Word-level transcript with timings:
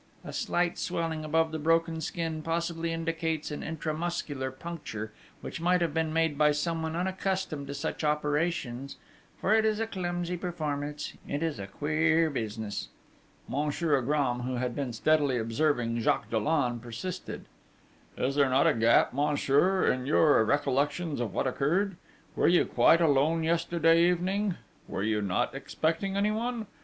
A 0.23 0.33
slight 0.33 0.79
swelling 0.79 1.23
above 1.23 1.51
the 1.51 1.59
broken 1.59 2.01
skin 2.01 2.41
possibly 2.41 2.91
indicates 2.91 3.51
an 3.51 3.61
intra 3.61 3.93
muscular 3.93 4.49
puncture, 4.49 5.13
which 5.41 5.61
might 5.61 5.79
have 5.79 5.93
been 5.93 6.11
made 6.11 6.39
by 6.39 6.53
someone 6.53 6.95
unaccustomed 6.95 7.67
to 7.67 7.75
such 7.75 8.03
operations, 8.03 8.95
for 9.39 9.53
it 9.53 9.63
is 9.63 9.79
a 9.79 9.85
clumsy 9.85 10.37
performance. 10.37 11.13
It 11.27 11.43
is 11.43 11.59
a 11.59 11.67
queer 11.67 12.31
business!...' 12.31 12.87
Monsieur 13.47 13.95
Agram, 14.01 14.39
who 14.41 14.55
had 14.55 14.75
been 14.75 14.91
steadily 14.91 15.37
observing 15.37 15.99
Jacques 15.99 16.31
Dollon, 16.31 16.79
persisted: 16.79 17.45
'Is 18.17 18.33
there 18.33 18.49
not 18.49 18.65
a 18.65 18.73
gap, 18.73 19.13
monsieur, 19.13 19.85
in 19.85 20.07
your 20.07 20.43
recollections 20.43 21.19
of 21.19 21.31
what 21.35 21.45
occurred?... 21.45 21.95
Were 22.35 22.47
you 22.47 22.65
quite 22.65 23.01
alone 23.01 23.43
yesterday 23.43 24.09
evening? 24.09 24.55
Were 24.87 25.03
you 25.03 25.21
not 25.21 25.53
expecting 25.53 26.17
anyone?... 26.17 26.65